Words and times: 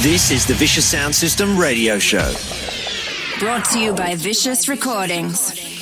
This 0.00 0.30
is 0.30 0.46
the 0.46 0.54
Vicious 0.54 0.84
Sound 0.86 1.12
System 1.12 1.58
radio 1.58 1.98
show. 1.98 2.32
Brought 3.40 3.64
to 3.72 3.80
you 3.80 3.92
by 3.92 4.14
Vicious 4.14 4.68
Recordings. 4.68 5.78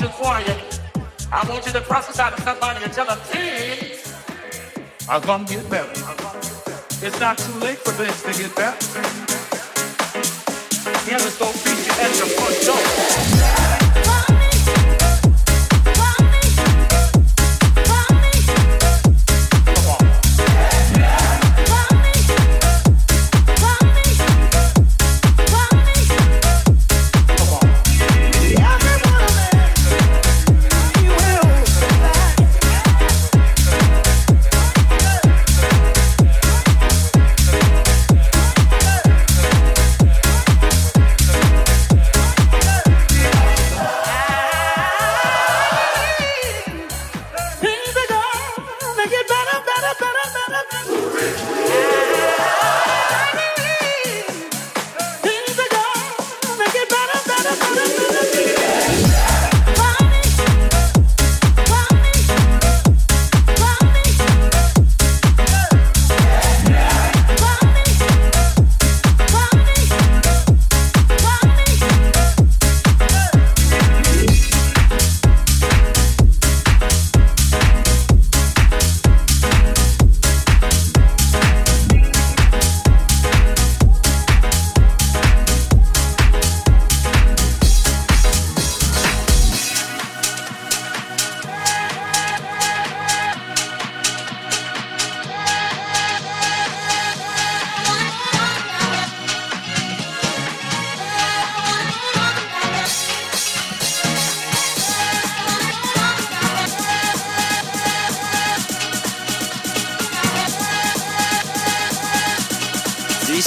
want 0.00 0.08
quiet. 0.08 0.80
I 1.30 1.46
want 1.48 1.66
you 1.66 1.72
to 1.72 1.80
prophesy 1.82 2.22
of 2.22 2.40
somebody 2.40 2.82
and 2.82 2.92
tell 2.92 3.06
them 3.06 3.18
I'm 5.08 5.20
gonna 5.22 5.44
get 5.44 5.68
better. 5.68 5.90
It's 7.04 7.20
not 7.20 7.36
too 7.38 7.58
late 7.58 7.78
for 7.78 7.92
this 7.92 8.22
to 8.22 8.32
get 8.32 8.54
better. 8.56 9.02
Here's 11.04 11.24
a 11.24 11.30
soul 11.30 11.52
preacher 11.52 11.92
at 12.00 12.16
your 12.16 12.28
front 12.28 13.56
door. 13.56 13.59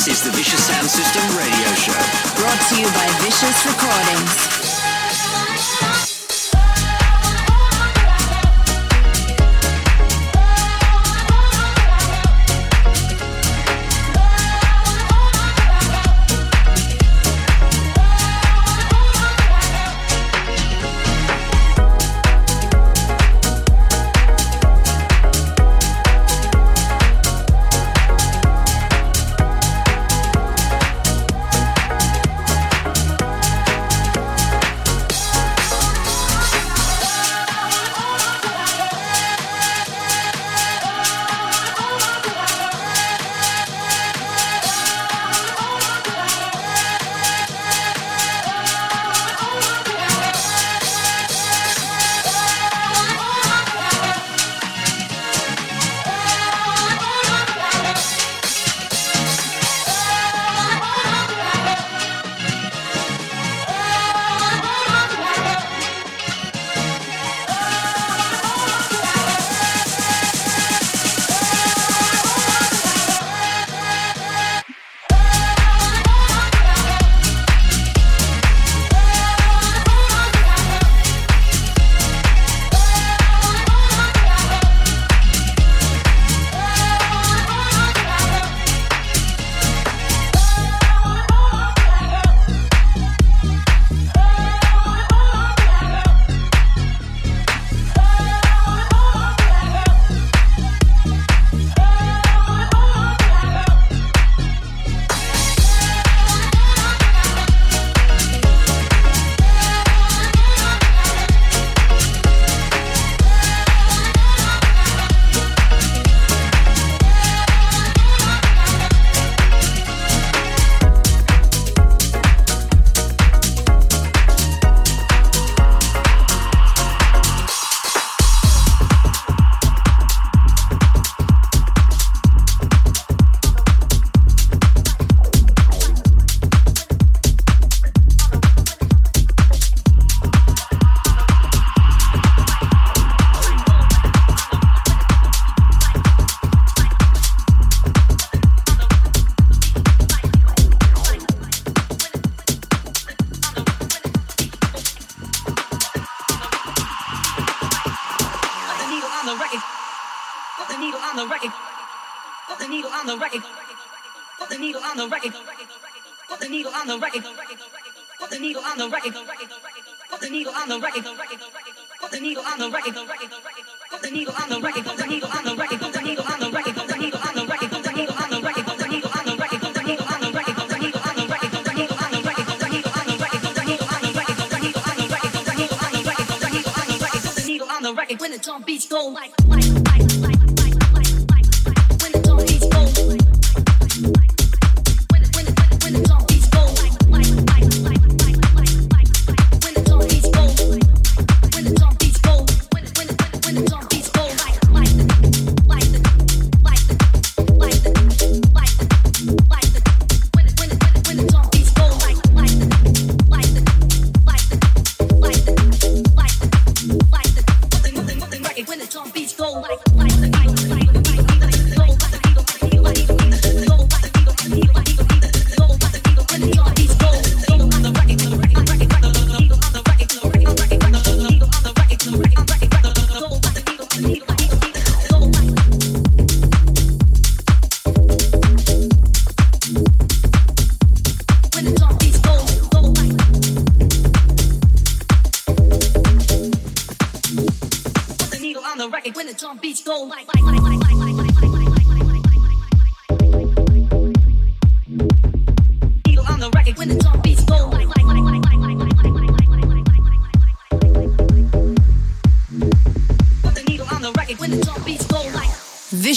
This 0.05 0.17
is 0.17 0.23
the 0.25 0.31
Vicious 0.31 0.67
Sound 0.67 0.89
System 0.89 1.23
radio 1.37 1.73
show. 1.75 1.93
Brought 2.35 2.59
to 2.67 2.75
you 2.75 2.87
by 2.87 3.07
Vicious 3.23 3.65
Recordings. 3.65 4.72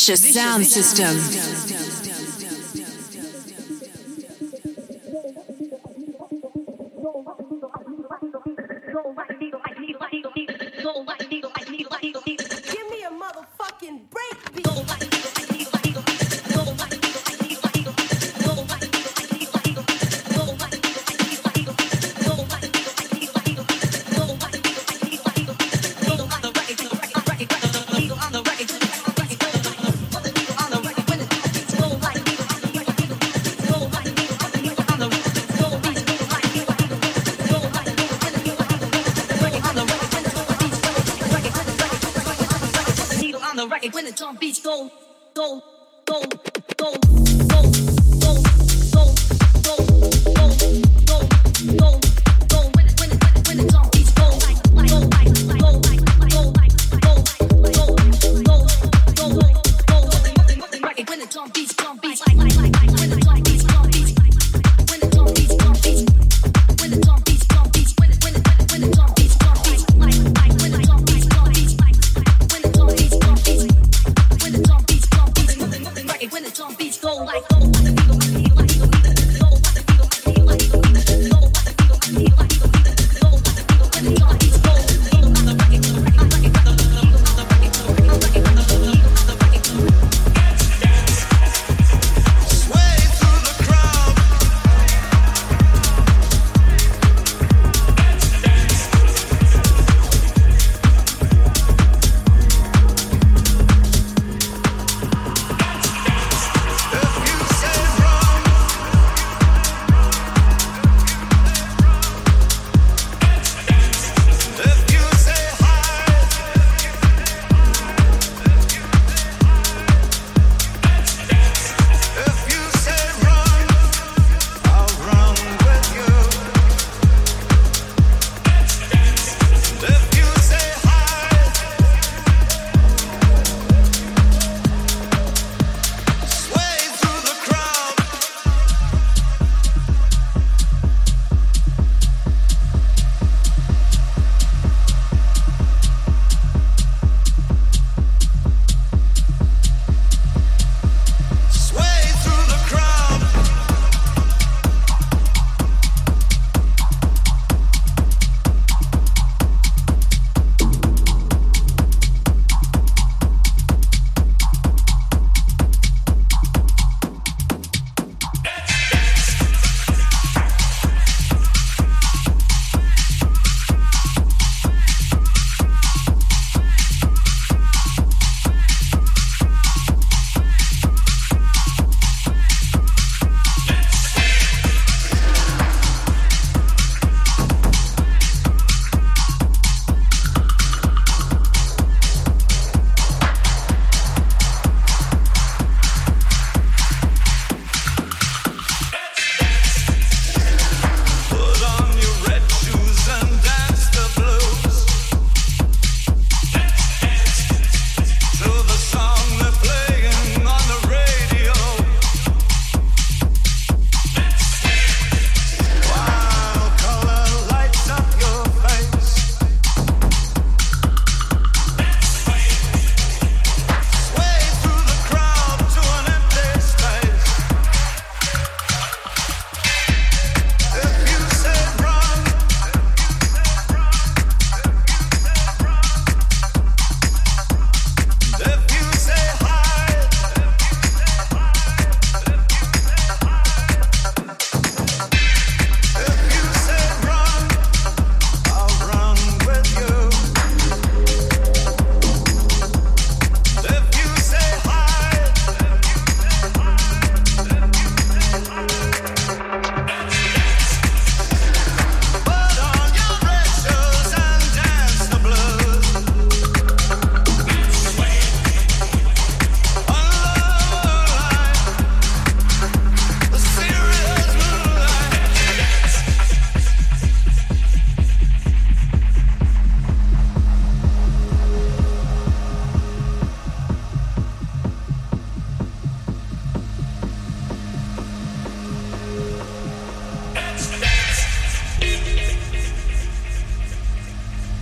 Vicious 0.06 0.34
Sound 0.34 0.64
System. 0.64 1.65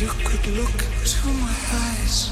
You 0.00 0.08
could 0.08 0.46
look 0.48 0.82
into 0.82 1.28
my 1.38 1.54
eyes. 1.72 2.28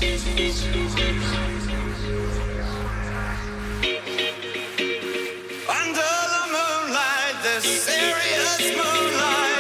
Under 5.69 6.13
the 6.33 6.43
moonlight, 6.51 7.37
the 7.45 7.61
serious 7.61 8.77
moonlight. 8.77 9.52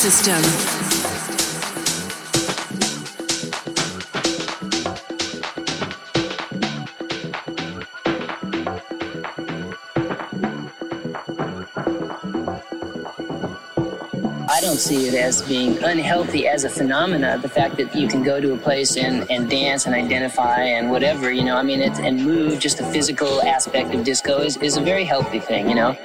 System. 0.00 0.34
I 14.48 14.62
don't 14.62 14.78
see 14.78 15.06
it 15.06 15.14
as 15.14 15.42
being 15.42 15.82
unhealthy 15.84 16.46
as 16.48 16.64
a 16.64 16.68
phenomena. 16.70 17.38
The 17.40 17.48
fact 17.48 17.76
that 17.76 17.94
you 17.94 18.08
can 18.08 18.22
go 18.22 18.40
to 18.40 18.52
a 18.52 18.56
place 18.56 18.96
and, 18.96 19.30
and 19.30 19.48
dance 19.48 19.86
and 19.86 19.94
identify 19.94 20.62
and 20.62 20.90
whatever, 20.90 21.30
you 21.30 21.44
know, 21.44 21.56
I 21.56 21.62
mean, 21.62 21.80
it, 21.80 21.98
and 21.98 22.24
move, 22.24 22.58
just 22.58 22.78
the 22.78 22.84
physical 22.84 23.42
aspect 23.42 23.94
of 23.94 24.04
disco 24.04 24.40
is, 24.40 24.56
is 24.58 24.76
a 24.76 24.80
very 24.80 25.04
healthy 25.04 25.40
thing? 25.40 25.68
You 25.68 25.76
know, 25.76 25.96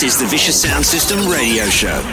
This 0.00 0.14
is 0.14 0.20
the 0.22 0.26
Vicious 0.28 0.62
Sound 0.62 0.86
System 0.86 1.28
radio 1.28 1.66
show. 1.66 2.09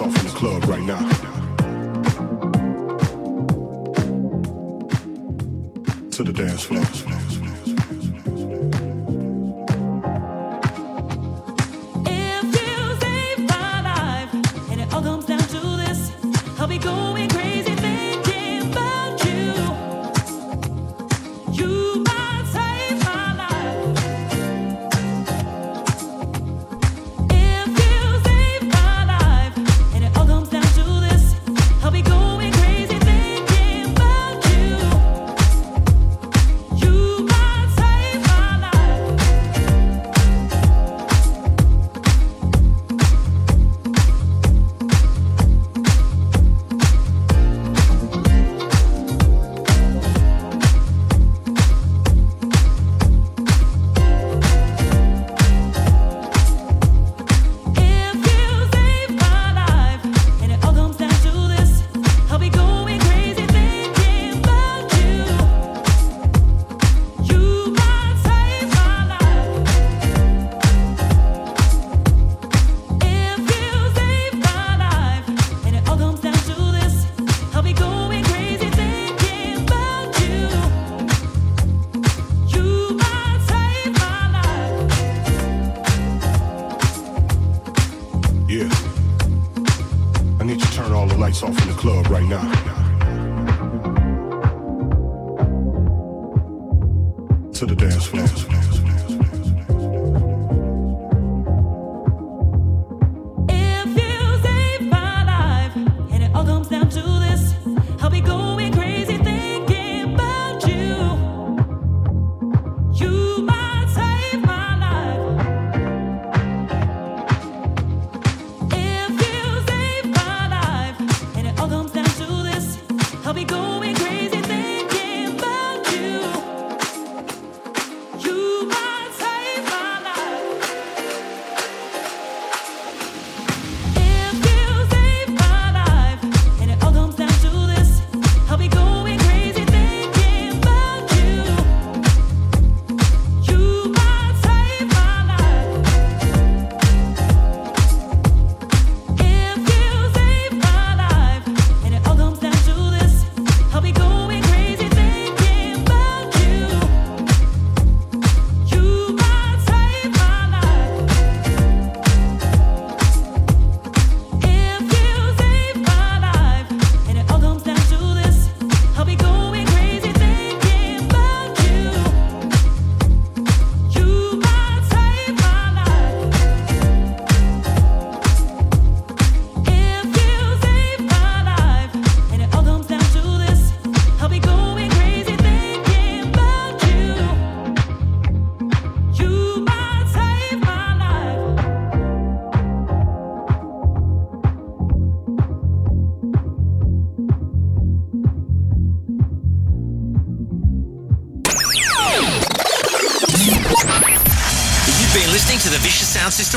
off 0.00 0.18
in 0.18 0.24
the 0.24 0.32
club 0.34 0.64
right 0.64 0.82
now. 0.82 0.98
To 6.10 6.24
the 6.24 6.32
dance 6.32 6.64
floor. 6.64 6.93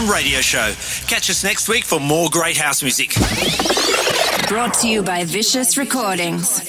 Radio 0.07 0.41
show. 0.41 0.73
Catch 1.07 1.29
us 1.29 1.43
next 1.43 1.69
week 1.69 1.83
for 1.83 1.99
more 1.99 2.29
great 2.29 2.57
house 2.57 2.81
music. 2.81 3.13
Brought 4.47 4.73
to 4.75 4.87
you 4.87 5.03
by 5.03 5.25
Vicious 5.25 5.77
Recordings. 5.77 6.66